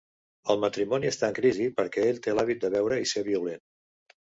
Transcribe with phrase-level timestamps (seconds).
[0.53, 3.67] El matrimoni està en crisi perquè ell té l'hàbit de beure i ser violent.